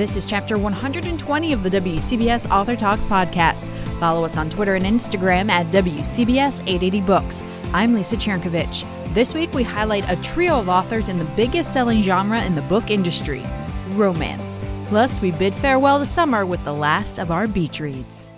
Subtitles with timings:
[0.00, 3.68] This is chapter 120 of the WCBS Author Talks podcast.
[3.98, 7.44] Follow us on Twitter and Instagram at WCBS880Books.
[7.74, 8.86] I'm Lisa Chernkovich.
[9.12, 12.62] This week we highlight a trio of authors in the biggest selling genre in the
[12.62, 13.44] book industry
[13.88, 14.58] romance.
[14.88, 18.30] Plus, we bid farewell to summer with the last of our beach reads.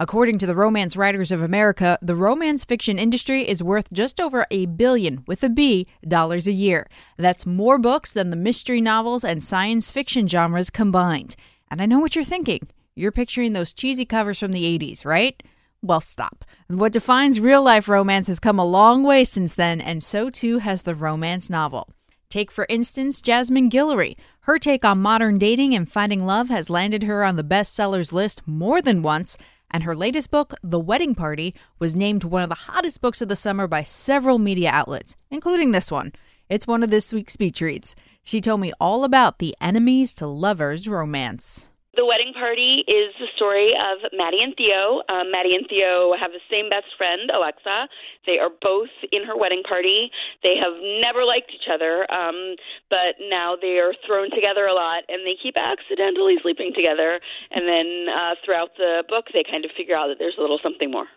[0.00, 4.46] According to the Romance Writers of America, the romance fiction industry is worth just over
[4.48, 6.88] a billion with a B dollars a year.
[7.16, 11.34] That's more books than the mystery novels and science fiction genres combined.
[11.68, 12.68] And I know what you're thinking.
[12.94, 15.42] You're picturing those cheesy covers from the 80s, right?
[15.82, 16.44] Well, stop.
[16.68, 20.58] What defines real life romance has come a long way since then, and so too
[20.58, 21.88] has the romance novel.
[22.30, 24.14] Take, for instance, Jasmine Guillory.
[24.42, 28.42] Her take on modern dating and finding love has landed her on the bestsellers list
[28.46, 29.36] more than once,
[29.70, 33.28] and her latest book, The Wedding Party, was named one of the hottest books of
[33.28, 36.12] the summer by several media outlets, including this one.
[36.48, 37.94] It's one of this week's speech reads.
[38.22, 41.68] She told me all about the enemies to lovers romance.
[41.98, 45.02] The Wedding Party is the story of Maddie and Theo.
[45.10, 47.90] Um, Maddie and Theo have the same best friend, Alexa.
[48.22, 50.06] They are both in her wedding party.
[50.46, 52.54] They have never liked each other, um,
[52.86, 57.18] but now they are thrown together a lot, and they keep accidentally sleeping together.
[57.50, 60.62] And then uh, throughout the book, they kind of figure out that there's a little
[60.62, 61.10] something more.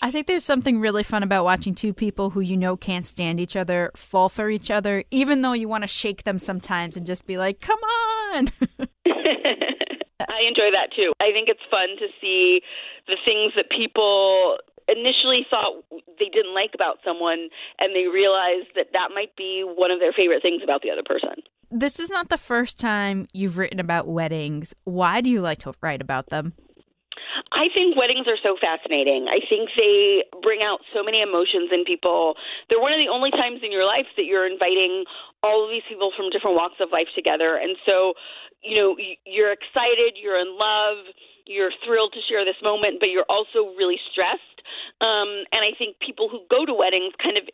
[0.00, 3.36] I think there's something really fun about watching two people who you know can't stand
[3.36, 7.04] each other fall for each other, even though you want to shake them sometimes and
[7.04, 7.80] just be like, come
[8.32, 8.48] on.
[10.28, 11.12] I enjoy that too.
[11.20, 12.60] I think it's fun to see
[13.06, 15.84] the things that people initially thought
[16.18, 17.48] they didn't like about someone
[17.78, 21.02] and they realize that that might be one of their favorite things about the other
[21.04, 21.42] person.
[21.70, 24.74] This is not the first time you've written about weddings.
[24.84, 26.52] Why do you like to write about them?
[27.52, 29.28] I think weddings are so fascinating.
[29.28, 32.34] I think they bring out so many emotions in people.
[32.68, 35.04] They're one of the only times in your life that you're inviting
[35.42, 37.56] all of these people from different walks of life together.
[37.56, 38.14] And so,
[38.62, 38.96] you know,
[39.26, 41.04] you're excited, you're in love,
[41.46, 44.62] you're thrilled to share this moment, but you're also really stressed.
[45.02, 47.44] Um, and I think people who go to weddings kind of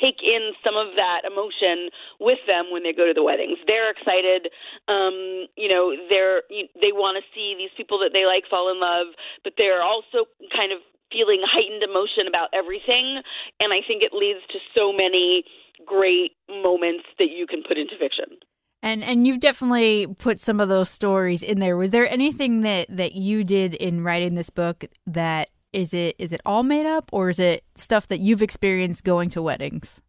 [0.00, 3.60] take in some of that emotion with them when they go to the weddings.
[3.68, 4.48] They're excited,
[4.88, 6.44] um, you know, they're
[6.80, 9.12] they want to see these people that they like fall in love,
[9.44, 10.80] but they're also kind of
[11.12, 13.20] feeling heightened emotion about everything.
[13.60, 15.44] And I think it leads to so many
[15.84, 18.40] great moments that you can put into fiction.
[18.82, 21.76] And and you've definitely put some of those stories in there.
[21.76, 26.32] Was there anything that that you did in writing this book that is it is
[26.32, 30.00] it all made up or is it stuff that you've experienced going to weddings?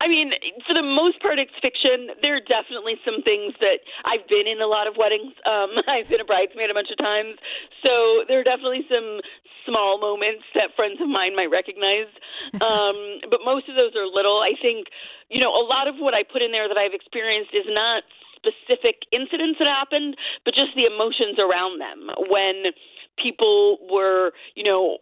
[0.00, 0.30] I mean,
[0.62, 2.14] for the most part, it's fiction.
[2.22, 5.34] There are definitely some things that I've been in a lot of weddings.
[5.42, 7.34] Um, I've been a bridesmaid a bunch of times,
[7.82, 9.18] so there are definitely some
[9.66, 12.10] small moments that friends of mine might recognize.
[12.58, 14.40] Um, but most of those are little.
[14.40, 14.88] I think,
[15.28, 18.02] you know, a lot of what I put in there that I've experienced is not
[18.36, 22.72] specific incidents that happened, but just the emotions around them when
[23.20, 24.98] people were, you know,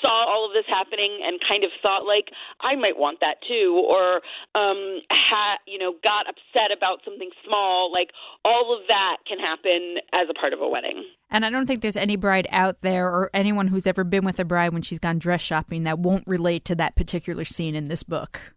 [0.00, 2.30] saw all of this happening and kind of thought like
[2.60, 4.16] I might want that too, or
[4.54, 7.92] um, ha, you know, got upset about something small.
[7.92, 8.10] Like
[8.44, 11.04] all of that can happen as a part of a wedding.
[11.30, 14.40] And I don't think there's any bride out there or anyone who's ever been with
[14.40, 17.84] a bride when she's gone dress shopping that won't relate to that particular scene in
[17.84, 18.54] this book.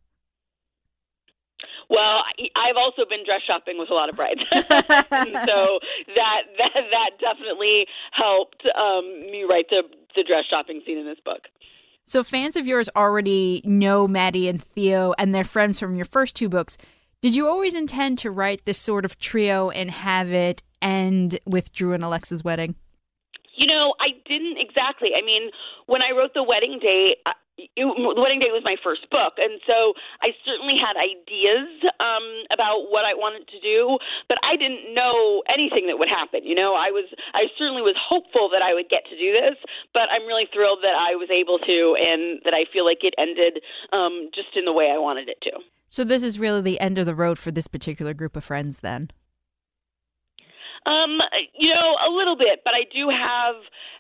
[1.93, 2.23] Well,
[2.55, 5.77] I've also been dress shopping with a lot of brides, and so
[6.15, 9.83] that that that definitely helped um, me write the
[10.15, 11.41] the dress shopping scene in this book.
[12.07, 16.35] So fans of yours already know Maddie and Theo and their friends from your first
[16.35, 16.79] two books.
[17.21, 21.71] Did you always intend to write this sort of trio and have it end with
[21.73, 22.73] Drew and Alexa's wedding?
[23.55, 25.09] You know, I didn't exactly.
[25.15, 25.51] I mean,
[25.85, 27.17] when I wrote the wedding date,
[27.57, 27.85] it,
[28.17, 31.69] wedding date was my first book, and so I certainly had ideas
[32.01, 33.97] um, about what I wanted to do,
[34.27, 36.41] but I didn't know anything that would happen.
[36.43, 39.57] You know, I was I certainly was hopeful that I would get to do this,
[39.93, 43.13] but I'm really thrilled that I was able to, and that I feel like it
[43.17, 43.61] ended
[43.93, 45.61] um, just in the way I wanted it to.
[45.87, 48.79] So this is really the end of the road for this particular group of friends,
[48.79, 49.11] then.
[50.85, 51.21] Um,
[51.55, 53.55] you know, a little bit, but I do have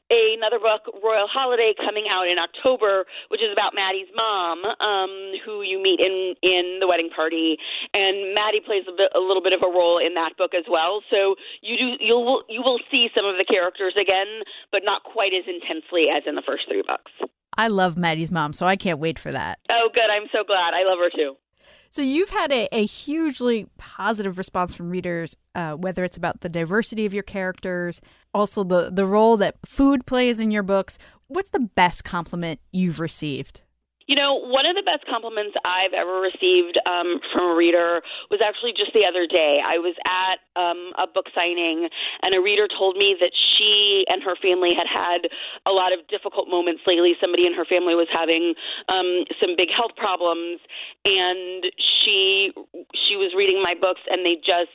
[0.09, 5.13] another book, Royal Holiday, coming out in October, which is about Maddie's mom, um,
[5.45, 7.57] who you meet in in the wedding party,
[7.93, 10.65] and Maddie plays a, bit, a little bit of a role in that book as
[10.69, 11.01] well.
[11.09, 15.31] So you do you'll you will see some of the characters again, but not quite
[15.33, 17.11] as intensely as in the first three books.
[17.55, 19.59] I love Maddie's mom, so I can't wait for that.
[19.69, 20.09] Oh, good!
[20.09, 20.73] I'm so glad.
[20.73, 21.35] I love her too.
[21.93, 26.49] So you've had a, a hugely positive response from readers, uh, whether it's about the
[26.49, 28.01] diversity of your characters,
[28.33, 30.97] also the the role that food plays in your books.
[31.27, 33.61] What's the best compliment you've received?
[34.07, 38.41] You know, one of the best compliments I've ever received um, from a reader was
[38.43, 39.59] actually just the other day.
[39.63, 41.89] I was at um, a book signing,
[42.21, 45.29] and a reader told me that she and her family had had
[45.65, 47.13] a lot of difficult moments lately.
[47.19, 48.53] Somebody in her family was having
[48.89, 50.59] um, some big health problems,
[51.05, 51.65] and
[52.03, 52.51] she
[53.07, 54.73] she was reading my books, and they just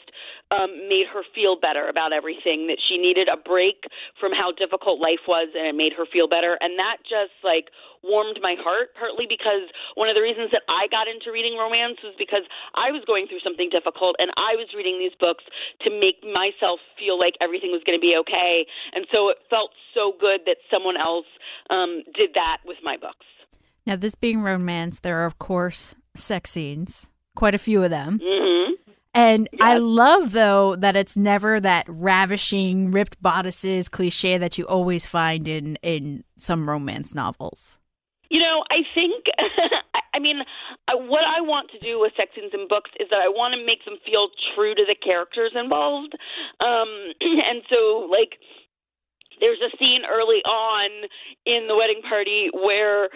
[0.50, 2.66] um, made her feel better about everything.
[2.66, 3.84] That she needed a break
[4.18, 6.58] from how difficult life was, and it made her feel better.
[6.60, 7.70] And that just like
[8.02, 8.94] warmed my heart.
[8.94, 12.90] Partly because one of the reasons that I got into reading romance was because I
[12.90, 15.44] was going through something difficult, and I was reading these books
[15.82, 18.66] to make myself feel like everything was going to be okay.
[18.94, 21.26] And so it felt so good that someone else
[21.70, 23.26] um, did that with my books.
[23.86, 28.18] Now, this being romance, there are of course sex scenes, quite a few of them.
[28.18, 28.72] Mm-hmm.
[29.14, 29.60] And yes.
[29.60, 35.48] I love though that it's never that ravishing ripped bodices cliche that you always find
[35.48, 37.78] in in some romance novels.
[38.30, 39.24] You know, I think
[40.18, 40.42] I mean,
[41.06, 43.62] what I want to do with sex scenes in books is that I want to
[43.62, 46.18] make them feel true to the characters involved.
[46.58, 48.34] Um and so like
[49.38, 50.90] there's a scene early on
[51.46, 53.08] in the wedding party where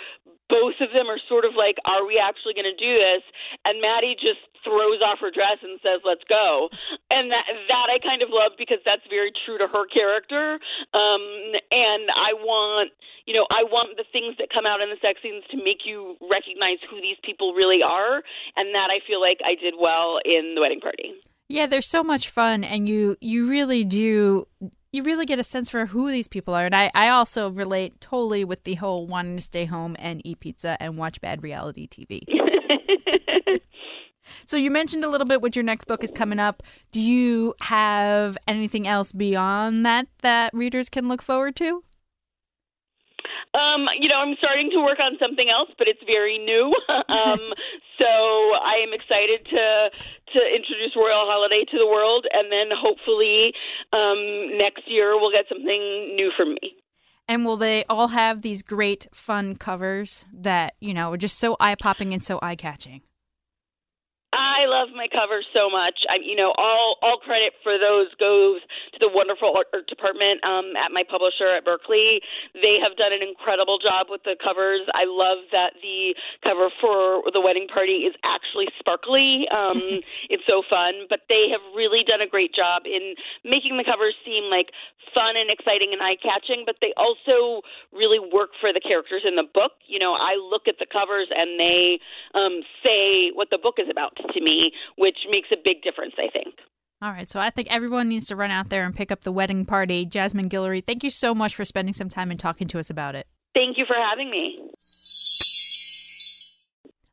[0.52, 3.24] both of them are sort of like, "Are we actually going to do this?"
[3.64, 6.68] And Maddie just throws off her dress and says, "Let's go,"
[7.08, 10.60] and that that I kind of love because that's very true to her character.
[10.92, 11.24] Um,
[11.72, 12.92] and I want,
[13.24, 15.88] you know, I want the things that come out in the sex scenes to make
[15.88, 18.20] you recognize who these people really are,
[18.60, 21.16] and that I feel like I did well in the wedding party.
[21.48, 24.46] Yeah, they're so much fun, and you you really do
[24.92, 26.66] you really get a sense for who these people are.
[26.66, 30.40] And I, I also relate totally with the whole wanting to stay home and eat
[30.40, 32.20] pizza and watch bad reality TV.
[34.46, 36.62] so you mentioned a little bit what your next book is coming up.
[36.90, 41.82] Do you have anything else beyond that that readers can look forward to?
[43.54, 46.72] Um, you know, I'm starting to work on something else, but it's very new.
[47.08, 47.40] um,
[47.98, 49.90] so I am excited to
[50.32, 53.52] to introduce Royal Holiday to the world, and then hopefully
[53.92, 56.76] um, next year we'll get something new from me.
[57.28, 61.56] And will they all have these great, fun covers that you know are just so
[61.60, 63.02] eye popping and so eye catching?
[64.32, 66.08] I love my covers so much.
[66.08, 68.64] I, you know, all all credit for those goes
[68.96, 72.24] to the wonderful art department um, at my publisher at Berkley.
[72.56, 74.88] They have done an incredible job with the covers.
[74.96, 79.44] I love that the cover for the wedding party is actually sparkly.
[79.52, 80.00] Um,
[80.32, 81.04] it's so fun.
[81.12, 83.12] But they have really done a great job in
[83.44, 84.72] making the covers seem like
[85.12, 86.64] fun and exciting and eye catching.
[86.64, 87.60] But they also
[87.92, 89.76] really work for the characters in the book.
[89.84, 92.00] You know, I look at the covers and they
[92.32, 96.30] um, say what the book is about to me, which makes a big difference, I
[96.30, 96.54] think.
[97.00, 99.32] All right, so I think everyone needs to run out there and pick up the
[99.32, 100.06] wedding party.
[100.06, 103.16] Jasmine Guillory, thank you so much for spending some time and talking to us about
[103.16, 103.26] it.
[103.54, 104.70] Thank you for having me.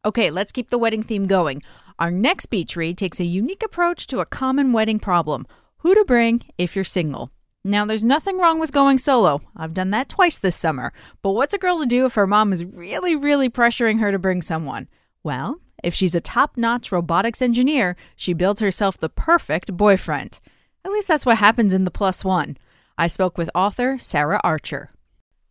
[0.05, 1.61] Okay, let's keep the wedding theme going.
[1.97, 5.45] Our next beach read takes a unique approach to a common wedding problem
[5.79, 7.31] who to bring if you're single.
[7.63, 9.41] Now, there's nothing wrong with going solo.
[9.57, 10.93] I've done that twice this summer.
[11.21, 14.19] But what's a girl to do if her mom is really, really pressuring her to
[14.19, 14.87] bring someone?
[15.23, 20.39] Well, if she's a top notch robotics engineer, she builds herself the perfect boyfriend.
[20.85, 22.57] At least that's what happens in The Plus One.
[22.97, 24.89] I spoke with author Sarah Archer.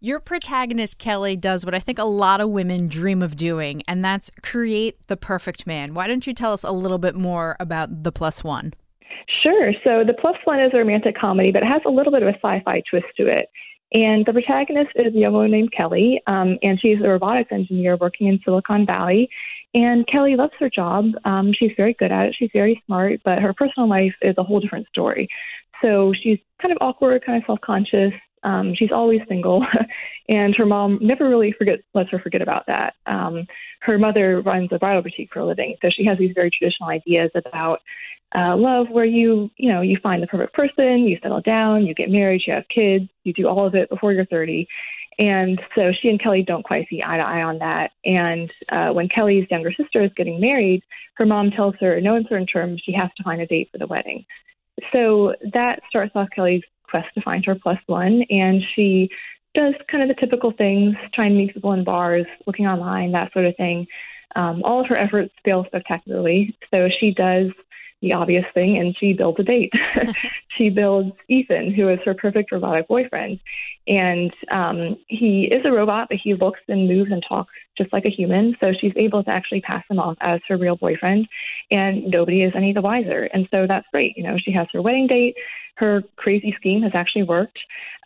[0.01, 4.05] Your protagonist, Kelly, does what I think a lot of women dream of doing, and
[4.05, 5.93] that's create the perfect man.
[5.93, 8.75] Why don't you tell us a little bit more about The Plus One?
[9.43, 9.73] Sure.
[9.82, 12.29] So, The Plus One is a romantic comedy, but it has a little bit of
[12.29, 13.49] a sci fi twist to it.
[13.93, 17.97] And the protagonist is a young woman named Kelly, um, and she's a robotics engineer
[17.97, 19.29] working in Silicon Valley.
[19.75, 21.06] And Kelly loves her job.
[21.25, 22.37] Um, she's very good at it.
[22.39, 25.29] She's very smart, but her personal life is a whole different story.
[25.82, 28.13] So she's kind of awkward, kind of self conscious.
[28.44, 29.67] Um, she's always single,
[30.29, 32.94] and her mom never really forgets lets her forget about that.
[33.06, 33.46] Um,
[33.81, 36.89] her mother runs a bridal boutique for a living, so she has these very traditional
[36.89, 37.81] ideas about
[38.34, 41.94] uh, love, where you you know you find the perfect person, you settle down, you
[41.94, 44.69] get married, you have kids, you do all of it before you're 30,
[45.19, 47.91] and so she and Kelly don't quite see eye to eye on that.
[48.05, 50.82] And uh, when Kelly's younger sister is getting married,
[51.15, 53.87] her mom tells her, no uncertain terms, she has to find a date for the
[53.87, 54.25] wedding.
[54.93, 59.10] So that starts off Kelly's quest to find her plus one, and she
[59.55, 63.32] does kind of the typical things, trying to meet people in bars, looking online, that
[63.32, 63.87] sort of thing.
[64.37, 66.56] Um, all of her efforts fail spectacularly.
[66.70, 67.51] So she does
[68.01, 69.72] the obvious thing and she builds a date.
[70.56, 73.41] she builds Ethan, who is her perfect robotic boyfriend.
[73.89, 78.05] And um, he is a robot, but he looks and moves and talks just like
[78.05, 78.55] a human.
[78.61, 81.27] So she's able to actually pass him off as her real boyfriend,
[81.71, 83.25] and nobody is any the wiser.
[83.33, 84.17] And so that's great.
[84.17, 85.37] You know, she has her wedding date.
[85.77, 87.59] Her crazy scheme has actually worked.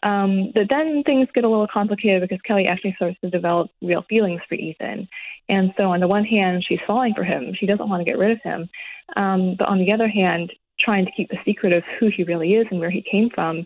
[0.05, 4.05] Um, but then things get a little complicated because Kelly actually starts to develop real
[4.09, 5.09] feelings for Ethan.
[5.49, 7.55] And so, on the one hand, she's falling for him.
[7.59, 8.69] She doesn't want to get rid of him.
[9.17, 12.55] Um, but on the other hand, trying to keep the secret of who he really
[12.55, 13.65] is and where he came from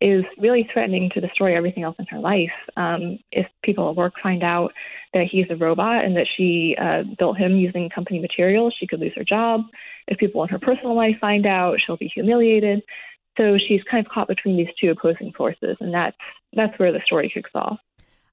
[0.00, 2.50] is really threatening to destroy everything else in her life.
[2.76, 4.72] Um, if people at work find out
[5.14, 9.00] that he's a robot and that she uh, built him using company materials, she could
[9.00, 9.62] lose her job.
[10.06, 12.82] If people in her personal life find out, she'll be humiliated.
[13.38, 16.16] So she's kind of caught between these two opposing forces, and that's
[16.54, 17.78] that's where the story kicks off.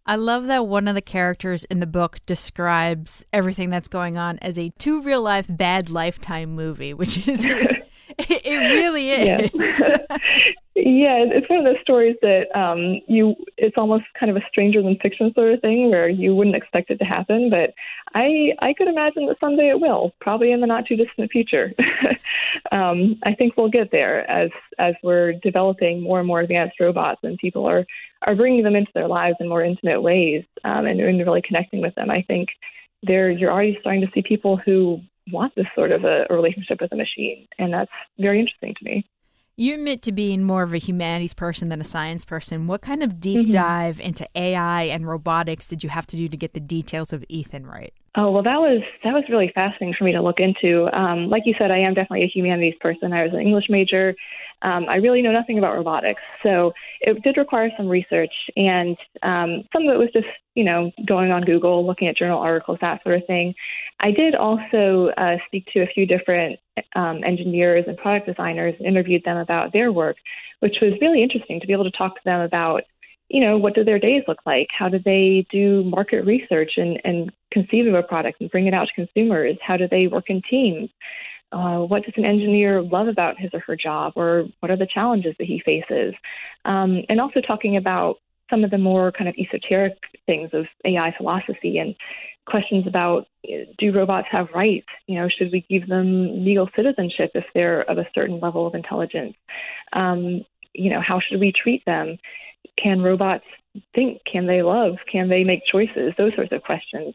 [0.05, 4.37] I love that one of the characters in the book describes everything that's going on
[4.39, 7.47] as a two real life bad lifetime movie, which is
[8.29, 9.51] it really is.
[9.53, 9.99] Yes.
[10.75, 14.81] Yeah, it's one of those stories that um, you it's almost kind of a stranger
[14.81, 17.75] than fiction sort of thing where you wouldn't expect it to happen, but
[18.15, 21.73] I I could imagine that someday it will, probably in the not too distant future.
[22.71, 27.19] um, I think we'll get there as as we're developing more and more advanced robots
[27.21, 27.85] and people are
[28.23, 31.81] are bringing them into their lives in more intimate ways um, and, and really connecting
[31.81, 32.09] with them.
[32.09, 32.49] I think
[33.03, 34.99] there you're already starting to see people who
[35.31, 38.85] want this sort of a, a relationship with a machine, and that's very interesting to
[38.85, 39.05] me.
[39.55, 42.65] You admit to being more of a humanities person than a science person.
[42.65, 43.51] What kind of deep mm-hmm.
[43.51, 47.23] dive into AI and robotics did you have to do to get the details of
[47.29, 47.93] Ethan right?
[48.15, 50.87] Oh well, that was that was really fascinating for me to look into.
[50.91, 53.13] Um, like you said, I am definitely a humanities person.
[53.13, 54.15] I was an English major.
[54.63, 59.63] Um, I really know nothing about robotics, so it did require some research, and um,
[59.73, 63.03] some of it was just you know going on Google, looking at journal articles, that
[63.03, 63.53] sort of thing.
[64.03, 66.59] I did also uh, speak to a few different
[66.95, 70.17] um, engineers and product designers, and interviewed them about their work,
[70.59, 72.83] which was really interesting to be able to talk to them about
[73.29, 74.67] you know, what do their days look like?
[74.77, 78.75] How do they do market research and, and conceive of a product and bring it
[78.75, 79.57] out to consumers?
[79.65, 80.89] How do they work in teams?
[81.51, 84.87] Uh, what does an engineer love about his or her job, or what are the
[84.93, 86.13] challenges that he faces?
[86.65, 88.17] Um, and also talking about
[88.49, 91.95] some of the more kind of esoteric things of AI philosophy and
[92.45, 93.27] questions about
[93.77, 94.87] do robots have rights?
[95.07, 98.75] You know, should we give them legal citizenship if they're of a certain level of
[98.75, 99.35] intelligence?
[99.93, 102.17] Um, you know, how should we treat them?
[102.81, 103.45] Can robots
[103.93, 104.21] think?
[104.31, 104.95] Can they love?
[105.11, 106.13] Can they make choices?
[106.17, 107.13] Those sorts of questions.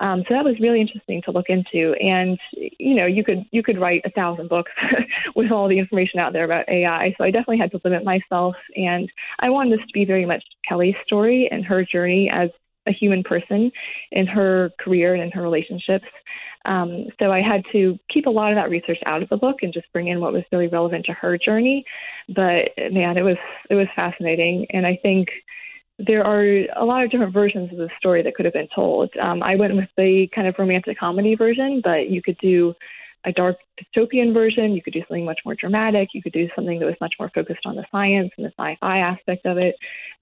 [0.00, 1.94] Um, so that was really interesting to look into.
[2.00, 4.72] And you know, you could you could write a thousand books
[5.36, 7.14] with all the information out there about AI.
[7.16, 8.56] So I definitely had to limit myself.
[8.76, 12.50] And I wanted this to be very much Kelly's story and her journey as
[12.86, 13.70] a human person
[14.12, 16.06] in her career and in her relationships.
[16.64, 19.56] Um, so I had to keep a lot of that research out of the book
[19.62, 21.84] and just bring in what was really relevant to her journey.
[22.28, 23.36] But man, it was
[23.68, 25.28] it was fascinating, and I think
[25.98, 29.10] there are a lot of different versions of the story that could have been told.
[29.20, 32.74] Um, I went with the kind of romantic comedy version, but you could do
[33.24, 34.72] a dark dystopian version.
[34.72, 36.10] You could do something much more dramatic.
[36.12, 38.98] You could do something that was much more focused on the science and the sci-fi
[38.98, 39.76] aspect of it.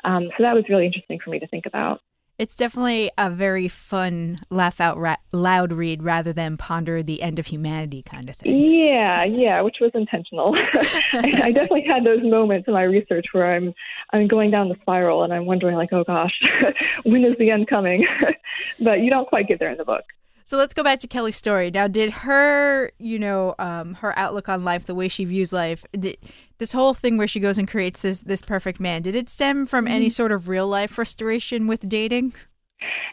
[0.04, 2.00] Um, so that was really interesting for me to think about.
[2.38, 7.38] It's definitely a very fun, laugh out ra- loud read rather than ponder the end
[7.38, 8.58] of humanity kind of thing.
[8.58, 10.56] Yeah, yeah, which was intentional.
[11.12, 13.74] I, definitely had those moments in my research where I'm
[14.12, 16.32] I'm going down the spiral and I'm wondering like, oh gosh,
[17.04, 18.06] when is the end coming?
[18.80, 20.04] but you don't quite get there in the book.
[20.44, 21.70] So let's go back to Kelly's story.
[21.70, 25.84] Now, did her, you know, um, her outlook on life, the way she views life,
[25.98, 26.16] did,
[26.58, 29.66] this whole thing where she goes and creates this this perfect man, did it stem
[29.66, 30.10] from any mm-hmm.
[30.10, 32.34] sort of real life frustration with dating?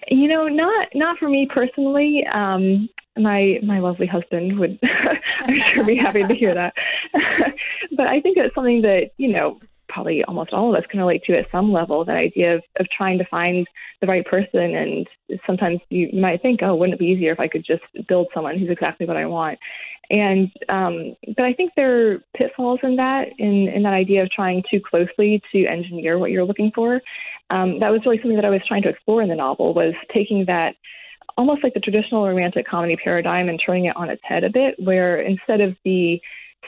[0.08, 2.26] You know, not not for me personally.
[2.32, 4.80] Um, my my lovely husband would,
[5.42, 6.74] I'm sure, be happy to hear that.
[7.92, 11.24] but I think it's something that you know probably almost all of us can relate
[11.25, 13.67] to at some level that idea of, of trying to find
[14.01, 14.75] the right person.
[14.75, 15.08] And
[15.46, 18.58] sometimes you, might think oh wouldn't it be easier if i could just build someone
[18.58, 19.60] who's exactly what i want?
[20.10, 24.31] And um, but i think there are pitfalls in that in, in that idea of
[24.31, 27.01] trying too closely to engineer what you're looking for.
[27.50, 29.93] Um, that was really something that i was trying to explore in the novel was
[30.13, 30.75] taking that
[31.38, 34.75] almost like the traditional romantic comedy paradigm and turning it on its head a bit
[34.77, 36.19] where instead of the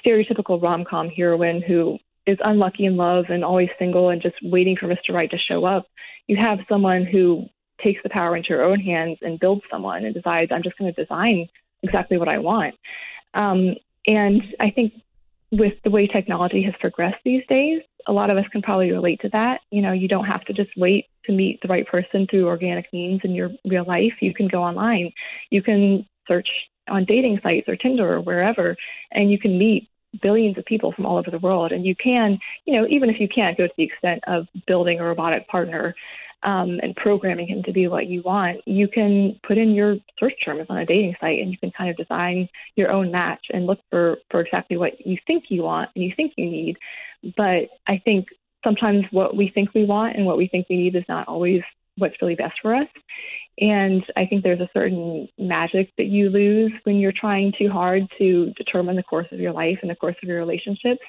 [0.03, 1.97] stereotypical rom-com heroine who
[2.27, 5.13] is unlucky in love and always single and just waiting for Mr.
[5.13, 5.87] Right to show up.
[6.27, 7.45] You have someone who
[7.83, 10.93] takes the power into her own hands and builds someone and decides, I'm just going
[10.93, 11.47] to design
[11.83, 12.75] exactly what I want.
[13.33, 13.75] Um,
[14.05, 14.93] and I think
[15.51, 19.19] with the way technology has progressed these days, a lot of us can probably relate
[19.21, 19.61] to that.
[19.69, 22.91] You know, you don't have to just wait to meet the right person through organic
[22.93, 24.13] means in your real life.
[24.21, 25.11] You can go online.
[25.49, 26.47] You can search
[26.89, 28.75] on dating sites or Tinder or wherever,
[29.11, 29.87] and you can meet
[30.21, 31.71] billions of people from all over the world.
[31.71, 34.99] And you can, you know, even if you can't go to the extent of building
[34.99, 35.95] a robotic partner
[36.43, 40.33] um, and programming him to be what you want, you can put in your search
[40.43, 43.65] terms on a dating site and you can kind of design your own match and
[43.65, 46.77] look for, for exactly what you think you want and you think you need.
[47.37, 48.27] But I think
[48.63, 51.61] sometimes what we think we want and what we think we need is not always
[51.97, 52.87] what's really best for us.
[53.61, 58.07] And I think there's a certain magic that you lose when you're trying too hard
[58.17, 61.01] to determine the course of your life and the course of your relationships.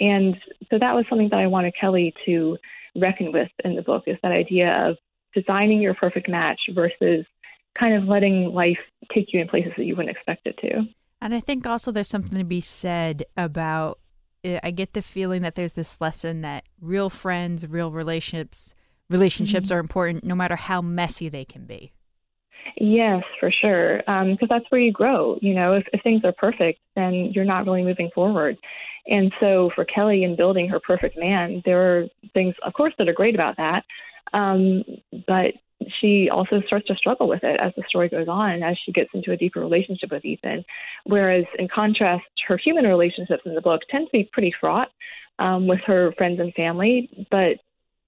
[0.00, 0.34] And
[0.70, 2.56] so that was something that I wanted Kelly to
[2.96, 4.96] reckon with in the book is that idea of
[5.34, 7.26] designing your perfect match versus
[7.78, 8.78] kind of letting life
[9.14, 10.84] take you in places that you wouldn't expect it to.
[11.20, 13.98] And I think also there's something to be said about
[14.44, 18.74] eh, I get the feeling that there's this lesson that real friends, real relationships
[19.12, 19.76] relationships mm-hmm.
[19.76, 21.92] are important no matter how messy they can be.
[22.76, 23.98] Yes, for sure.
[23.98, 25.38] Because um, that's where you grow.
[25.40, 28.56] You know, if, if things are perfect, then you're not really moving forward.
[29.06, 33.08] And so for Kelly in building her perfect man, there are things, of course, that
[33.08, 33.84] are great about that.
[34.32, 34.84] Um,
[35.26, 35.54] but
[36.00, 39.10] she also starts to struggle with it as the story goes on, as she gets
[39.14, 40.64] into a deeper relationship with Ethan.
[41.04, 44.88] Whereas, in contrast, her human relationships in the book tend to be pretty fraught
[45.38, 47.26] um, with her friends and family.
[47.30, 47.58] But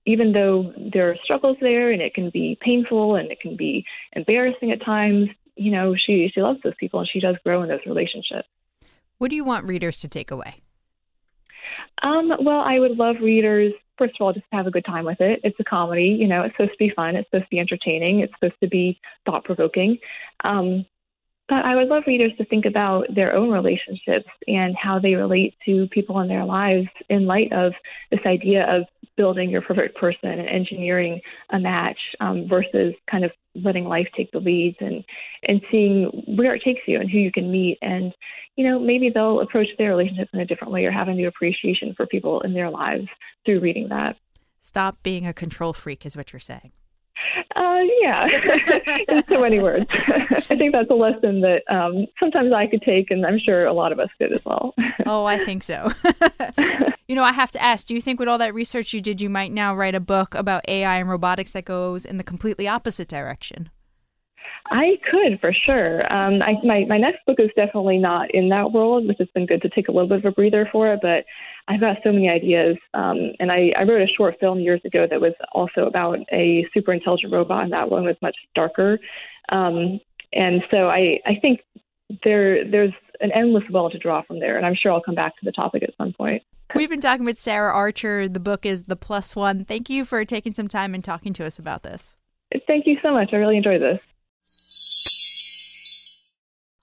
[0.06, 3.84] even though there are struggles there, and it can be painful and it can be
[4.12, 7.68] embarrassing at times, you know, she she loves those people and she does grow in
[7.68, 8.48] those relationships.
[9.18, 10.60] What do you want readers to take away?
[12.02, 15.20] Um, well, I would love readers first of all, just have a good time with
[15.20, 15.40] it.
[15.44, 18.20] It's a comedy, you know, it's supposed to be fun, it's supposed to be entertaining,
[18.20, 19.98] it's supposed to be thought provoking.
[20.42, 20.86] Um,
[21.48, 25.54] but I would love readers to think about their own relationships and how they relate
[25.66, 27.72] to people in their lives in light of
[28.10, 28.84] this idea of
[29.16, 31.20] building your perfect person and engineering
[31.50, 35.04] a match um, versus kind of letting life take the leads and
[35.46, 37.78] and seeing where it takes you and who you can meet.
[37.82, 38.12] And
[38.56, 41.28] you know maybe they'll approach their relationships in a different way or have a new
[41.28, 43.06] appreciation for people in their lives
[43.44, 44.16] through reading that.
[44.60, 46.72] Stop being a control freak is what you're saying
[47.56, 48.28] uh, yeah,
[49.08, 49.86] in so many words.
[49.90, 53.72] I think that's a lesson that um, sometimes I could take, and I'm sure a
[53.72, 54.74] lot of us could as well.
[55.06, 55.90] oh, I think so.
[57.08, 59.20] you know, I have to ask do you think with all that research you did,
[59.20, 62.68] you might now write a book about AI and robotics that goes in the completely
[62.68, 63.70] opposite direction?
[64.70, 66.10] I could for sure.
[66.12, 69.46] Um, I, my my next book is definitely not in that world, which has been
[69.46, 71.00] good to take a little bit of a breather for it.
[71.02, 71.24] But
[71.66, 75.06] I've got so many ideas, um, and I, I wrote a short film years ago
[75.08, 78.98] that was also about a super intelligent robot, and that one was much darker.
[79.48, 79.98] Um,
[80.32, 81.60] and so I I think
[82.22, 85.36] there there's an endless well to draw from there, and I'm sure I'll come back
[85.38, 86.42] to the topic at some point.
[86.74, 88.28] We've been talking with Sarah Archer.
[88.28, 89.64] The book is The Plus One.
[89.64, 92.16] Thank you for taking some time and talking to us about this.
[92.66, 93.30] Thank you so much.
[93.32, 94.00] I really enjoyed this.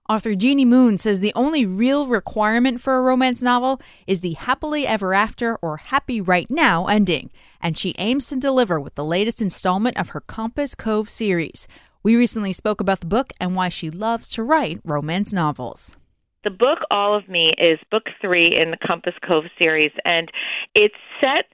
[0.10, 4.86] Author Jeannie Moon says the only real requirement for a romance novel is the happily
[4.86, 7.30] ever after or happy right now ending,
[7.62, 11.68] and she aims to deliver with the latest installment of her Compass Cove series.
[12.04, 15.96] We recently spoke about the book and why she loves to write romance novels.
[16.44, 20.32] The book All of Me is book three in the Compass Cove series, and
[20.74, 21.46] it's set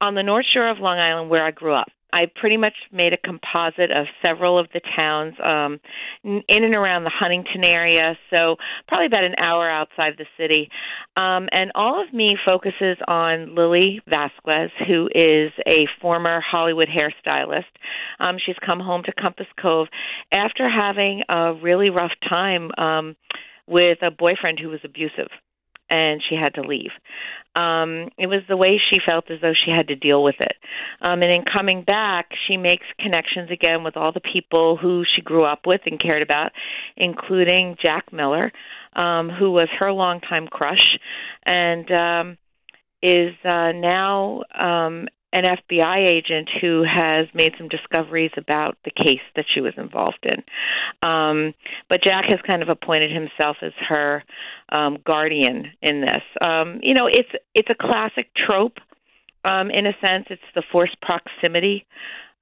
[0.00, 1.88] on the North Shore of Long Island where I grew up.
[2.14, 5.80] I pretty much made a composite of several of the towns um,
[6.22, 8.54] in and around the Huntington area, so
[8.86, 10.70] probably about an hour outside the city.
[11.16, 17.64] Um, and all of me focuses on Lily Vasquez, who is a former Hollywood hairstylist.
[18.20, 19.88] Um, she's come home to Compass Cove
[20.30, 23.16] after having a really rough time um,
[23.66, 25.28] with a boyfriend who was abusive
[25.94, 26.90] and she had to leave.
[27.56, 30.56] Um, it was the way she felt as though she had to deal with it.
[31.00, 35.22] Um, and in coming back, she makes connections again with all the people who she
[35.22, 36.50] grew up with and cared about,
[36.96, 38.50] including Jack Miller,
[38.96, 40.98] um, who was her longtime crush,
[41.46, 42.38] and um,
[43.02, 49.20] is uh, now um, an FBI agent who has made some discoveries about the case
[49.34, 50.44] that she was involved in.
[51.06, 51.54] Um,
[51.88, 54.22] but Jack has kind of appointed himself as her
[54.70, 56.22] um, guardian in this.
[56.40, 58.78] Um, you know, it's it's a classic trope.
[59.44, 61.84] Um, in a sense, it's the forced proximity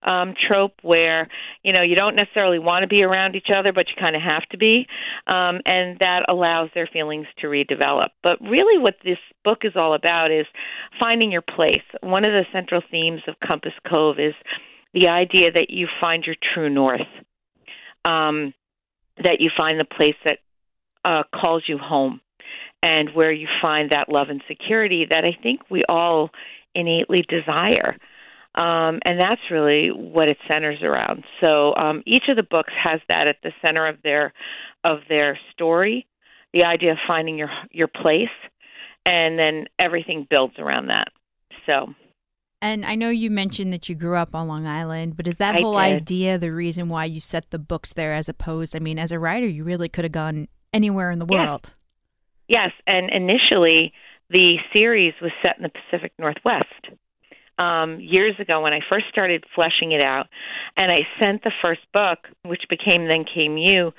[0.05, 1.29] um, trope where
[1.63, 4.23] you know you don't necessarily want to be around each other, but you kind of
[4.23, 4.87] have to be,
[5.27, 8.09] um, and that allows their feelings to redevelop.
[8.23, 10.47] But really, what this book is all about is
[10.99, 11.83] finding your place.
[12.01, 14.35] One of the central themes of Compass Cove is
[14.95, 17.01] the idea that you find your true north,
[18.05, 18.53] um,
[19.19, 20.39] that you find the place that
[21.05, 22.21] uh, calls you home,
[22.83, 26.31] and where you find that love and security that I think we all
[26.75, 27.97] innately desire.
[28.55, 31.25] Um, and that's really what it centers around.
[31.41, 34.35] So um, each of the books has that at the center of their
[34.85, 36.07] of their story,
[36.53, 38.29] the idea of finding your your place,
[39.07, 41.09] and then everything builds around that.
[41.67, 41.95] So.
[42.61, 45.57] And I know you mentioned that you grew up on Long Island, but is that
[45.57, 45.81] I whole did.
[45.81, 48.77] idea the reason why you set the books there as opposed?
[48.77, 51.75] I mean, as a writer, you really could have gone anywhere in the world.
[52.47, 52.83] Yes, yes.
[52.87, 53.93] and initially
[54.31, 56.69] the series was set in the Pacific Northwest
[57.59, 60.27] um, years ago when I first started fleshing it out,
[60.77, 63.93] and I sent the first book, which became Then Came You,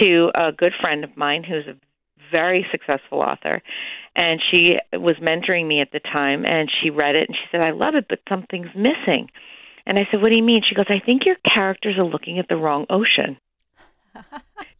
[0.00, 1.76] to a good friend of mine who's a
[2.30, 3.62] very successful author,
[4.16, 7.60] and she was mentoring me at the time, and she read it and she said,
[7.60, 9.30] "I love it, but something's missing."
[9.86, 12.38] And I said, "What do you mean?" She goes, "I think your characters are looking
[12.38, 13.36] at the wrong ocean."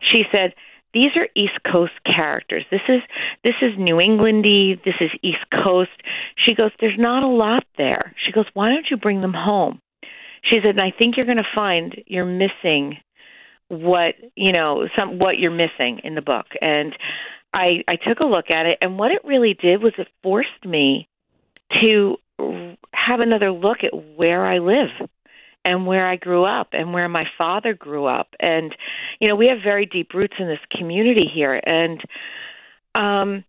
[0.00, 0.54] she said
[0.94, 2.64] these are East Coast characters.
[2.70, 3.00] This is
[3.42, 4.82] this is New Englandy.
[4.84, 5.90] This is East Coast.
[6.36, 8.14] She goes, there's not a lot there.
[8.24, 9.80] She goes, why don't you bring them home?
[10.44, 12.98] She said, and I think you're going to find you're missing
[13.68, 16.46] what you know some what you're missing in the book.
[16.60, 16.94] And
[17.52, 20.64] I I took a look at it, and what it really did was it forced
[20.64, 21.08] me
[21.80, 22.16] to
[22.92, 25.08] have another look at where I live
[25.64, 28.28] and where I grew up and where my father grew up.
[28.38, 28.74] And,
[29.20, 31.54] you know, we have very deep roots in this community here.
[31.64, 32.00] And
[32.94, 33.44] um,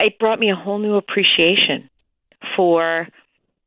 [0.00, 1.88] it brought me a whole new appreciation
[2.56, 3.06] for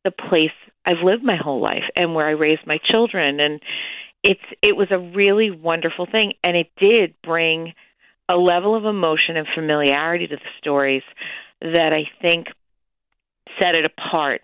[0.03, 0.51] the place
[0.85, 3.39] I've lived my whole life and where I raised my children.
[3.39, 3.61] And
[4.23, 6.33] it's it was a really wonderful thing.
[6.43, 7.73] And it did bring
[8.27, 11.03] a level of emotion and familiarity to the stories
[11.61, 12.47] that I think
[13.59, 14.41] set it apart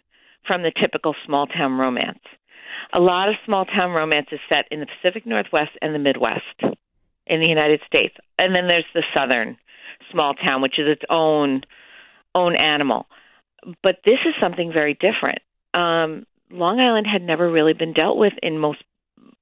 [0.47, 2.19] from the typical small town romance
[2.93, 6.75] a lot of small town romance is set in the Pacific Northwest and the Midwest
[7.25, 8.15] in the United States.
[8.37, 9.57] And then there's the southern
[10.11, 11.61] small town, which is its own
[12.33, 13.07] own animal.
[13.83, 15.39] But this is something very different.
[15.73, 18.83] Um, Long Island had never really been dealt with in most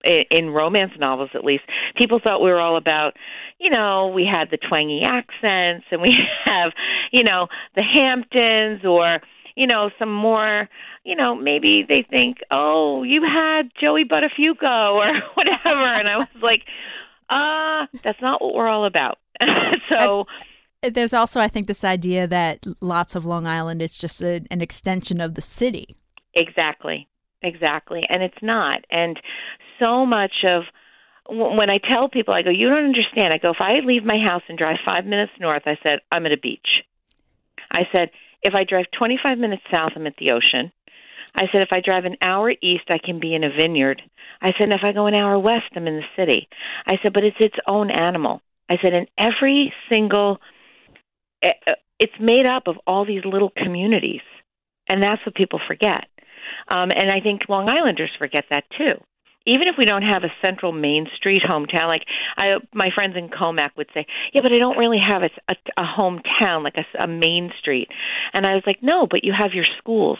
[0.03, 1.63] in romance novels at least
[1.97, 3.17] people thought we were all about
[3.59, 6.71] you know we had the twangy accents and we have
[7.11, 9.19] you know the hamptons or
[9.55, 10.69] you know, some more,
[11.03, 15.93] you know, maybe they think, oh, you had Joey Buttafuoco or whatever.
[15.93, 16.63] and I was like,
[17.29, 19.17] uh, that's not what we're all about.
[19.89, 20.25] so.
[20.81, 24.61] There's also, I think, this idea that lots of Long Island is just a, an
[24.61, 25.97] extension of the city.
[26.33, 27.07] Exactly.
[27.41, 28.03] Exactly.
[28.07, 28.85] And it's not.
[28.89, 29.19] And
[29.77, 30.63] so much of
[31.29, 33.33] when I tell people, I go, you don't understand.
[33.33, 36.25] I go, if I leave my house and drive five minutes north, I said, I'm
[36.25, 36.83] at a beach.
[37.71, 38.09] I said,
[38.41, 40.71] if I drive 25 minutes south, I'm at the ocean.
[41.35, 44.01] I said, if I drive an hour east, I can be in a vineyard.
[44.41, 46.47] I said, if I go an hour west, I'm in the city.
[46.87, 48.41] I said, but it's its own animal.
[48.69, 50.39] I said, and every single,
[51.43, 54.21] eh, eh, it's made up of all these little communities.
[54.87, 56.05] And that's what people forget.
[56.67, 58.95] Um, and I think Long Islanders forget that too
[59.49, 62.03] even if we don't have a central main street hometown like
[62.37, 65.55] i my friends in Commack would say yeah but i don't really have a a,
[65.77, 67.89] a hometown like a, a main street.
[68.33, 70.19] And i was like no but you have your schools.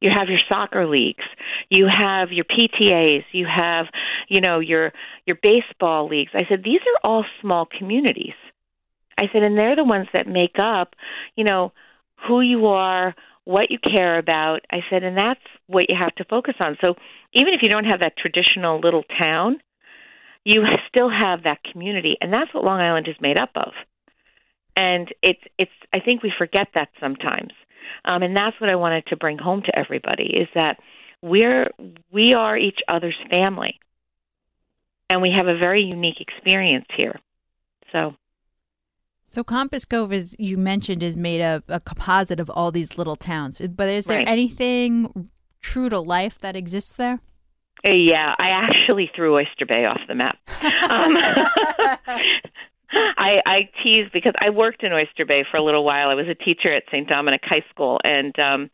[0.00, 1.24] You have your soccer leagues.
[1.70, 3.86] You have your ptas you have
[4.28, 4.92] you know your
[5.26, 6.32] your baseball leagues.
[6.34, 8.34] I said these are all small communities.
[9.16, 10.94] I said and they're the ones that make up
[11.36, 11.72] you know
[12.26, 14.60] who you are what you care about.
[14.70, 16.76] I said, and that's what you have to focus on.
[16.80, 16.94] So
[17.34, 19.56] even if you don't have that traditional little town,
[20.44, 23.72] you still have that community, and that's what Long Island is made up of.
[24.76, 27.52] And it's it's I think we forget that sometimes,
[28.04, 30.78] um, and that's what I wanted to bring home to everybody is that
[31.22, 31.70] we're
[32.12, 33.78] we are each other's family,
[35.08, 37.18] and we have a very unique experience here.
[37.92, 38.14] So
[39.34, 43.16] so Compass Cove, as you mentioned, is made of a composite of all these little
[43.16, 43.60] towns.
[43.60, 44.28] But is there right.
[44.28, 45.28] anything
[45.64, 47.20] true to life that exists there?
[47.84, 50.38] Uh, yeah, I actually threw Oyster Bay off the map.
[50.62, 51.16] um,
[53.16, 56.08] I, I tease because I worked in Oyster Bay for a little while.
[56.08, 57.08] I was a teacher at St.
[57.08, 58.70] Dominic High School, and um,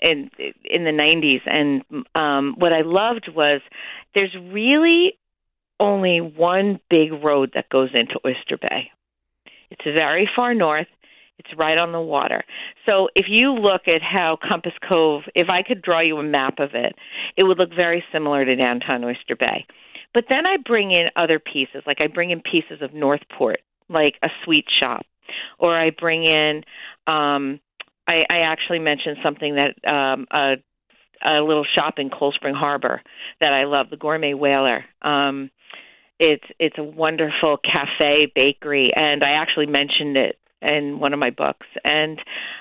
[0.00, 0.30] in
[0.64, 1.40] in the 90s.
[1.46, 1.82] And
[2.14, 3.60] um, what I loved was
[4.14, 5.18] there's really
[5.80, 8.90] only one big road that goes into Oyster Bay.
[9.70, 10.86] It's very far north.
[11.38, 12.42] It's right on the water.
[12.86, 16.58] So if you look at how Compass Cove, if I could draw you a map
[16.58, 16.94] of it,
[17.36, 19.66] it would look very similar to downtown Oyster Bay.
[20.12, 24.14] But then I bring in other pieces, like I bring in pieces of Northport, like
[24.22, 25.04] a sweet shop,
[25.58, 26.62] or I bring in.
[27.08, 27.60] Um,
[28.06, 30.54] I, I actually mentioned something that um, a,
[31.26, 33.02] a little shop in Cold Spring Harbor
[33.40, 34.84] that I love, the Gourmet Whaler.
[35.02, 35.50] Um,
[36.20, 41.30] it's it's a wonderful cafe bakery, and I actually mentioned it in one of my
[41.30, 41.66] books.
[41.84, 42.18] And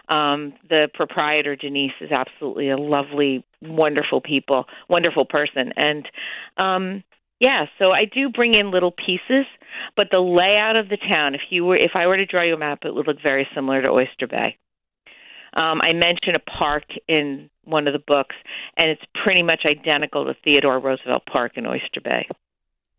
[0.10, 6.08] um, the proprietor Denise is absolutely a lovely, wonderful people, wonderful person, and
[6.58, 7.04] um,
[7.40, 7.66] yeah.
[7.80, 9.46] So I do bring in little pieces,
[9.96, 12.54] but the layout of the town, if you were, if I were to draw you
[12.54, 14.58] a map, it would look very similar to Oyster Bay.
[15.56, 18.36] Um, I mention a park in one of the books,
[18.76, 22.28] and it's pretty much identical to Theodore Roosevelt Park in Oyster Bay.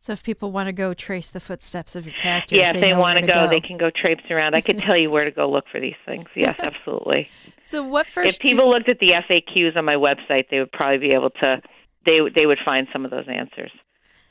[0.05, 2.93] So if people want to go trace the footsteps of your characters, yeah, if they,
[2.93, 4.55] want to go, go, they can go traipse around.
[4.55, 6.29] I can tell you where to go look for these things.
[6.37, 7.31] Yes, absolutely.
[7.65, 8.35] So what first?
[8.35, 11.63] If people looked at the FAQs on my website, they would probably be able to.
[12.05, 13.73] They they would find some of those answers.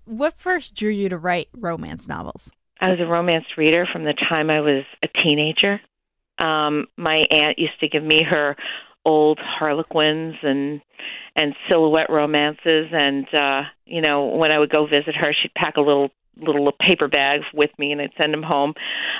[0.06, 2.52] What first drew you to write romance novels?
[2.80, 5.82] I was a romance reader from the time I was a teenager.
[6.38, 8.56] Um, my aunt used to give me her
[9.06, 10.82] old Harlequins and
[11.36, 15.78] and silhouette romances and uh you know when I would go visit her she'd pack
[15.78, 18.74] a little little paper bags with me and I'd send them home.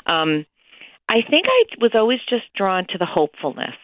[0.06, 0.46] Um
[1.10, 3.76] I think I was always just drawn to the hopefulness.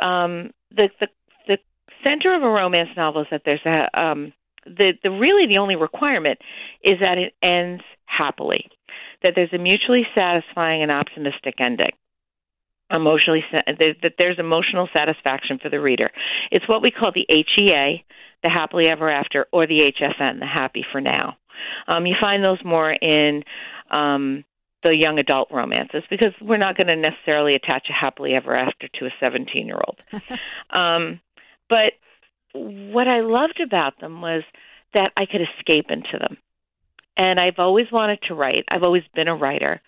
[0.00, 1.08] Um the the
[1.46, 1.58] the
[2.02, 4.32] center of a romance novel is that there's a um
[4.66, 6.38] the the really the only requirement
[6.82, 8.68] is that it ends happily.
[9.22, 11.92] That there's a mutually satisfying and optimistic ending
[12.90, 16.10] emotionally that there's emotional satisfaction for the reader.
[16.50, 18.04] It's what we call the HEA,
[18.42, 21.36] the happily ever after, or the HFN, the happy for now.
[21.86, 23.44] Um, you find those more in
[23.90, 24.44] um,
[24.82, 28.88] the young adult romances because we're not going to necessarily attach a happily ever after
[28.98, 29.98] to a 17 year old.
[30.70, 31.20] um,
[31.68, 31.92] but
[32.52, 34.42] what I loved about them was
[34.94, 36.36] that I could escape into them.
[37.16, 38.64] And I've always wanted to write.
[38.68, 39.80] I've always been a writer.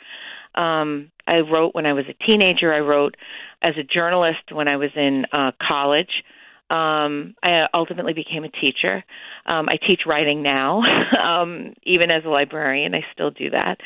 [0.54, 2.72] Um, I wrote when I was a teenager.
[2.72, 3.16] I wrote
[3.62, 6.22] as a journalist when I was in uh, college.
[6.70, 9.04] Um, I ultimately became a teacher.
[9.46, 10.82] Um, I teach writing now,
[11.22, 12.94] um, even as a librarian.
[12.94, 13.78] I still do that.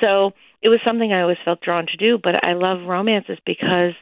[0.00, 2.18] So it was something I always felt drawn to do.
[2.22, 3.94] But I love romances because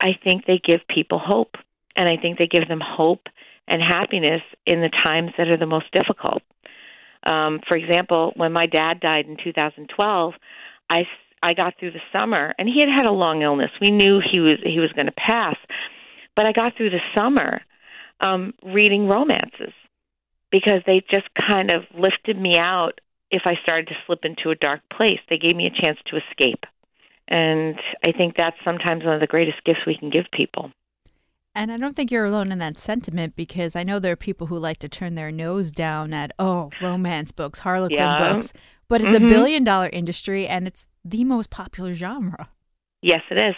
[0.00, 1.54] I think they give people hope,
[1.96, 3.26] and I think they give them hope
[3.68, 6.42] and happiness in the times that are the most difficult.
[7.24, 10.34] Um, for example, when my dad died in 2012,
[10.90, 11.04] I
[11.44, 13.70] I got through the summer, and he had had a long illness.
[13.78, 15.56] We knew he was he was going to pass,
[16.34, 17.60] but I got through the summer
[18.20, 19.74] um, reading romances
[20.50, 22.98] because they just kind of lifted me out.
[23.30, 26.16] If I started to slip into a dark place, they gave me a chance to
[26.16, 26.64] escape,
[27.28, 30.70] and I think that's sometimes one of the greatest gifts we can give people.
[31.54, 34.46] And I don't think you're alone in that sentiment because I know there are people
[34.48, 38.32] who like to turn their nose down at, oh, romance books, Harlequin yeah.
[38.32, 38.52] books,
[38.88, 39.26] but it's mm-hmm.
[39.26, 42.48] a billion dollar industry and it's the most popular genre.
[43.02, 43.54] Yes, it is.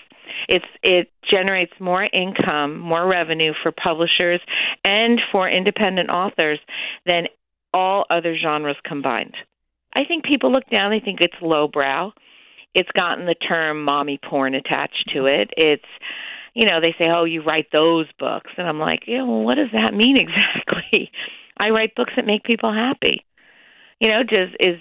[0.48, 4.40] It's it generates more income, more revenue for publishers
[4.84, 6.58] and for independent authors
[7.04, 7.26] than
[7.72, 9.36] all other genres combined.
[9.94, 12.12] I think people look down, they think it's lowbrow.
[12.74, 15.50] It's gotten the term mommy porn attached to it.
[15.56, 15.84] It's
[16.54, 19.56] you know, they say, "Oh, you write those books." And I'm like, "Yeah, well, what
[19.56, 21.12] does that mean exactly?"
[21.56, 23.24] I write books that make people happy.
[24.00, 24.80] You know, does is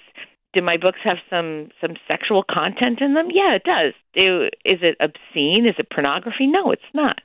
[0.56, 3.28] do my books have some some sexual content in them?
[3.32, 3.94] Yeah, it does.
[4.14, 5.68] Do, is it obscene?
[5.68, 6.48] Is it pornography?
[6.48, 7.20] No, it's not.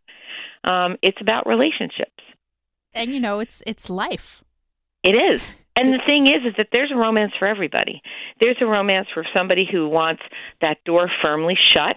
[0.65, 2.23] Um, it's about relationships.
[2.93, 4.45] And you know, it's it's life.
[5.03, 5.41] It is.
[5.79, 8.03] And the thing is, is that there's a romance for everybody.
[8.39, 10.21] There's a romance for somebody who wants
[10.61, 11.97] that door firmly shut,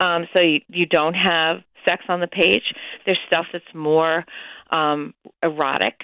[0.00, 2.74] um, so you, you don't have sex on the page.
[3.04, 4.24] There's stuff that's more
[4.70, 5.94] um, erotic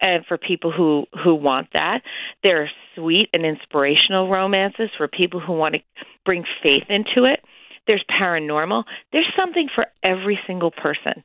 [0.00, 2.02] and for people who who want that.
[2.42, 5.80] There are sweet and inspirational romances for people who want to
[6.24, 7.40] bring faith into it.
[7.86, 8.84] There's paranormal.
[9.12, 11.22] There's something for every single person.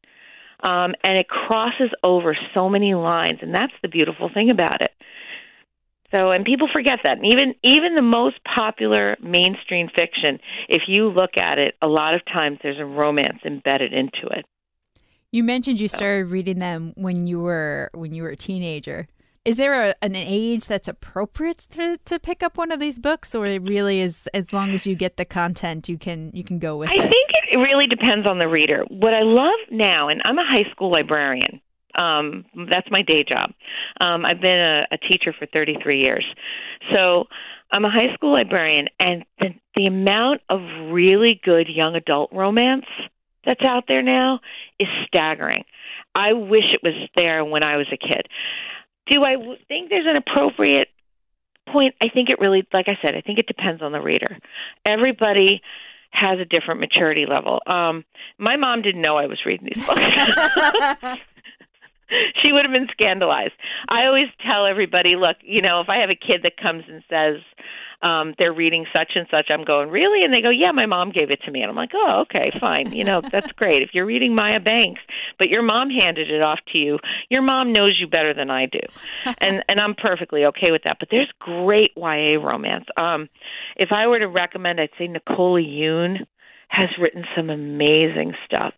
[0.63, 4.91] Um, and it crosses over so many lines, and that's the beautiful thing about it.
[6.11, 7.17] So, and people forget that.
[7.17, 12.13] And even even the most popular mainstream fiction, if you look at it, a lot
[12.13, 14.45] of times there's a romance embedded into it.
[15.33, 19.07] You mentioned you started reading them when you were when you were a teenager.
[19.45, 23.33] Is there a, an age that's appropriate to, to pick up one of these books,
[23.33, 26.59] or it really is as long as you get the content, you can you can
[26.59, 26.99] go with I it?
[26.99, 28.83] I think it really depends on the reader.
[28.89, 31.61] What I love now, and I'm a high school librarian.
[31.95, 33.51] Um, that's my day job.
[34.01, 36.25] Um, I've been a, a teacher for 33 years,
[36.93, 37.25] so
[37.71, 40.59] I'm a high school librarian, and the, the amount of
[40.91, 42.85] really good young adult romance
[43.45, 44.39] that's out there now
[44.79, 45.63] is staggering.
[46.15, 48.27] I wish it was there when I was a kid.
[49.07, 49.35] Do I
[49.67, 50.89] think there's an appropriate
[51.71, 51.95] point?
[52.01, 54.37] I think it really, like I said, I think it depends on the reader.
[54.85, 55.61] Everybody
[56.11, 57.61] has a different maturity level.
[57.65, 58.03] Um,
[58.37, 60.01] my mom didn't know I was reading these books.
[62.41, 63.53] she would have been scandalized.
[63.87, 67.03] I always tell everybody, look, you know, if I have a kid that comes and
[67.09, 67.41] says,
[68.03, 69.47] um, they're reading such and such.
[69.49, 70.23] I'm going, really?
[70.23, 71.61] And they go, yeah, my mom gave it to me.
[71.61, 72.91] And I'm like, oh, okay, fine.
[72.91, 73.81] You know, that's great.
[73.81, 75.01] If you're reading Maya Banks,
[75.37, 78.65] but your mom handed it off to you, your mom knows you better than I
[78.65, 78.79] do.
[79.39, 80.97] and and I'm perfectly okay with that.
[80.99, 82.85] But there's great YA romance.
[82.97, 83.29] Um,
[83.75, 86.25] if I were to recommend, I'd say Nicola Yoon
[86.69, 88.73] has written some amazing stuff.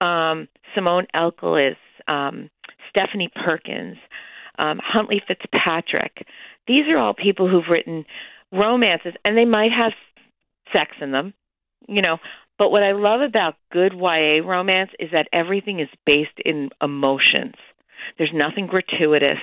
[0.00, 1.76] Um, Simone Elkeles
[2.08, 2.50] um,
[2.90, 3.96] Stephanie Perkins
[4.58, 6.26] um, Huntley Fitzpatrick.
[6.66, 8.04] These are all people who've written
[8.52, 9.92] romances, and they might have
[10.72, 11.34] sex in them,
[11.88, 12.18] you know.
[12.58, 17.54] But what I love about good YA romance is that everything is based in emotions.
[18.18, 19.40] There's nothing gratuitous.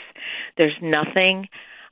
[0.58, 1.48] There's nothing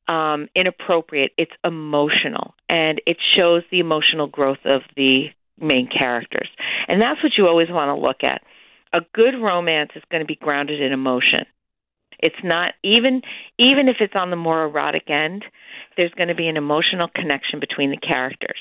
[0.08, 1.32] um, inappropriate.
[1.38, 5.28] It's emotional, and it shows the emotional growth of the
[5.60, 6.50] main characters.
[6.88, 8.42] And that's what you always want to look at.
[8.94, 11.46] A good romance is going to be grounded in emotion.
[12.22, 13.22] It's not even
[13.58, 15.46] even if it's on the more erotic end,
[15.98, 18.60] there's going to be an emotional connection between the characters.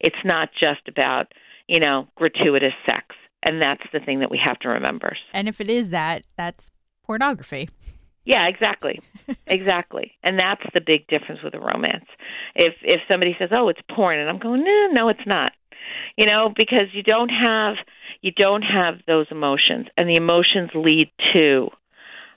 [0.00, 1.32] It's not just about,
[1.66, 3.14] you know, gratuitous sex.
[3.42, 5.16] And that's the thing that we have to remember.
[5.32, 6.70] And if it is that, that's
[7.04, 7.68] pornography.
[8.24, 9.00] Yeah, exactly.
[9.46, 10.12] exactly.
[10.22, 12.06] And that's the big difference with a romance.
[12.54, 15.52] If if somebody says, "Oh, it's porn." And I'm going, "No, no, it's not."
[16.16, 17.74] You know, because you don't have
[18.22, 21.68] you don't have those emotions and the emotions lead to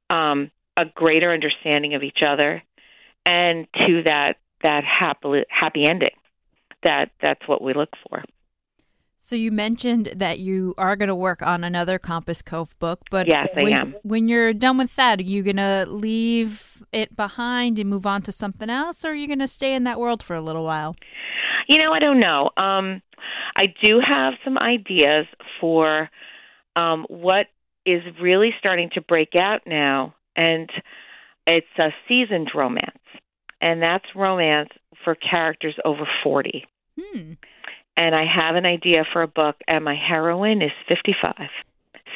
[0.09, 2.63] um a greater understanding of each other
[3.25, 6.15] and to that that happy happy ending.
[6.83, 8.23] That that's what we look for.
[9.19, 13.27] So you mentioned that you are going to work on another Compass Cove book, but
[13.27, 13.95] yes, when, I am.
[14.03, 18.21] When you're done with that, are you going to leave it behind and move on
[18.21, 20.63] to something else, or are you going to stay in that world for a little
[20.63, 20.95] while?
[21.67, 22.51] You know, I don't know.
[22.55, 23.01] Um,
[23.57, 25.25] I do have some ideas
[25.59, 26.09] for
[26.77, 27.47] um, what
[27.85, 30.69] is really starting to break out now, and
[31.45, 33.03] it's a seasoned romance,
[33.59, 34.69] and that's romance
[35.03, 36.65] for characters over forty.
[36.99, 37.33] Hmm
[37.97, 41.33] and I have an idea for a book, and my heroine is 55.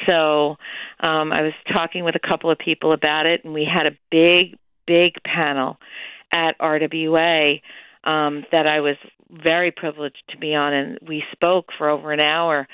[0.06, 0.56] So
[1.00, 3.96] um, I was talking with a couple of people about it, and we had a
[4.10, 5.78] big, big panel
[6.32, 7.60] at RWA
[8.04, 8.96] um, that I was
[9.30, 12.68] very privileged to be on, and we spoke for over an hour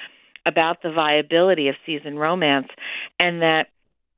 [0.45, 2.69] about the viability of season romance,
[3.19, 3.69] and that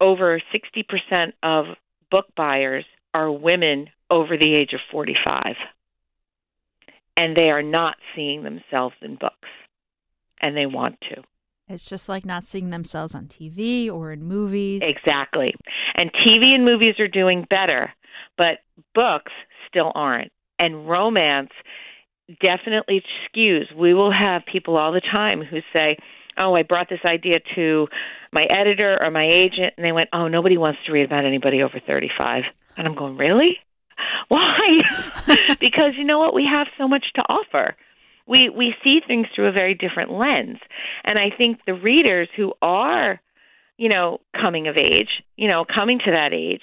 [0.01, 1.67] over 60% of
[2.11, 2.85] book buyers
[3.15, 5.55] are women over the age of 45
[7.17, 9.49] and they are not seeing themselves in books
[10.41, 11.23] and they want to.
[11.69, 14.83] It's just like not seeing themselves on TV or in movies.
[14.83, 15.55] Exactly.
[15.95, 17.93] And TV and movies are doing better,
[18.37, 18.59] but
[18.95, 19.33] books
[19.69, 20.33] still aren't.
[20.59, 21.51] And romance
[22.41, 23.73] definitely skews.
[23.77, 25.97] We will have people all the time who say,
[26.37, 27.87] Oh, I brought this idea to
[28.33, 31.63] my editor or my agent, and they went, Oh, nobody wants to read about anybody
[31.63, 32.45] over 35.
[32.77, 33.59] And I'm going, Really?
[34.29, 34.81] Why?
[35.61, 36.35] because you know what?
[36.35, 37.77] We have so much to offer.
[38.27, 40.59] We we see things through a very different lens,
[41.05, 43.21] and I think the readers who are,
[43.77, 46.63] you know, coming of age, you know, coming to that age,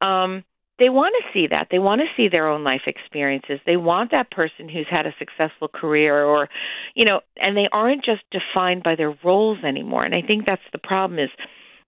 [0.00, 0.44] um,
[0.78, 1.68] they want to see that.
[1.70, 3.60] They want to see their own life experiences.
[3.66, 6.48] They want that person who's had a successful career or,
[6.94, 10.04] you know, and they aren't just defined by their roles anymore.
[10.04, 11.30] And I think that's the problem is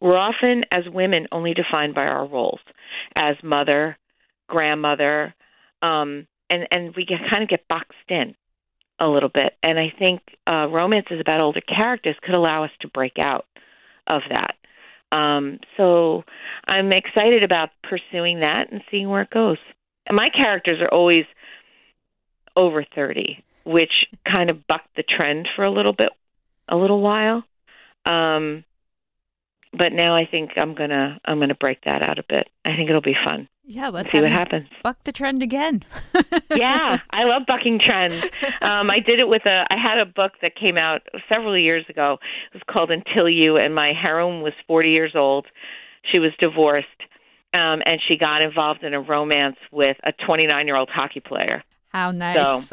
[0.01, 2.61] we're often as women only defined by our roles
[3.15, 3.97] as mother,
[4.49, 5.35] grandmother,
[5.83, 8.35] um, and and we get, kind of get boxed in
[8.99, 9.55] a little bit.
[9.63, 13.47] And I think uh, romances about older characters could allow us to break out
[14.07, 14.57] of that.
[15.13, 16.23] Um, so
[16.67, 19.59] I'm excited about pursuing that and seeing where it goes.
[20.07, 21.25] And my characters are always
[22.57, 23.93] over 30, which
[24.31, 26.11] kind of bucked the trend for a little bit,
[26.69, 27.45] a little while.
[28.07, 28.65] Um,
[29.73, 32.49] but now I think I'm gonna I'm gonna break that out a bit.
[32.65, 33.49] I think it'll be fun.
[33.65, 34.67] Yeah, let's see what happens.
[34.83, 35.85] Buck the trend again.
[36.57, 38.25] yeah, I love bucking trends.
[38.63, 39.65] Um, I did it with a.
[39.71, 42.19] I had a book that came out several years ago.
[42.53, 45.47] It was called Until You, and my heroine was 40 years old.
[46.11, 46.89] She was divorced,
[47.55, 51.63] um, and she got involved in a romance with a 29 year old hockey player.
[51.91, 52.37] How nice!
[52.37, 52.65] So,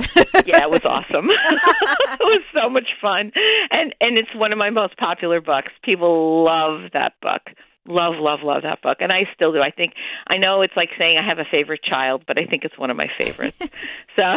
[0.46, 1.28] yeah, it was awesome.
[1.30, 3.32] it was so much fun,
[3.72, 5.72] and and it's one of my most popular books.
[5.84, 7.42] People love that book
[7.88, 9.62] love, love, love that book, and I still do.
[9.62, 9.94] I think
[10.28, 12.90] I know it's like saying I have a favorite child, but I think it's one
[12.90, 13.58] of my favorites.
[14.16, 14.36] so,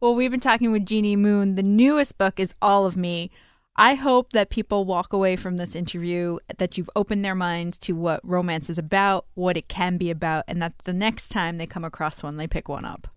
[0.00, 1.54] well, we've been talking with Jeannie Moon.
[1.54, 3.30] The newest book is All of Me.
[3.78, 7.92] I hope that people walk away from this interview that you've opened their minds to
[7.92, 11.66] what romance is about, what it can be about, and that the next time they
[11.66, 13.08] come across one, they pick one up.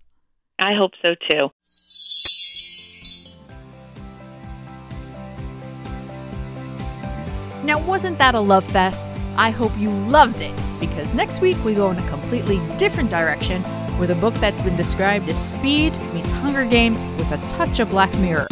[0.60, 1.50] I hope so too.
[7.64, 9.10] Now, wasn't that a love fest?
[9.36, 13.64] I hope you loved it, because next week we go in a completely different direction
[14.00, 17.90] with a book that's been described as speed meets Hunger Games with a touch of
[17.90, 18.48] Black Mirror.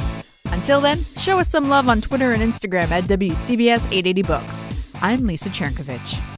[0.45, 4.65] Until then, show us some love on Twitter and Instagram at WCBS 880 Books.
[5.01, 6.36] I'm Lisa Chernkovich.